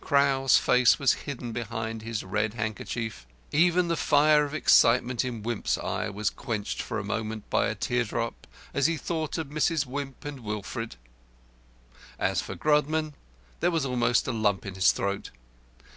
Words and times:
Crowl's 0.00 0.58
face 0.58 0.98
was 0.98 1.12
hidden 1.12 1.52
behind 1.52 2.02
his 2.02 2.24
red 2.24 2.54
handkerchief; 2.54 3.24
even 3.52 3.86
the 3.86 3.96
fire 3.96 4.44
of 4.44 4.52
excitement 4.52 5.24
in 5.24 5.40
Wimp's 5.44 5.78
eye 5.78 6.08
was 6.08 6.30
quenched 6.30 6.82
for 6.82 6.98
a 6.98 7.04
moment 7.04 7.48
by 7.48 7.68
a 7.68 7.76
teardrop, 7.76 8.48
as 8.74 8.86
he 8.88 8.96
thought 8.96 9.38
of 9.38 9.50
Mrs. 9.50 9.86
Wimp 9.86 10.24
and 10.24 10.40
Wilfred. 10.40 10.96
As 12.18 12.40
for 12.40 12.56
Grodman, 12.56 13.14
there 13.60 13.70
was 13.70 13.86
almost 13.86 14.26
a 14.26 14.32
lump 14.32 14.66
in 14.66 14.74
his 14.74 14.90
throat. 14.90 15.30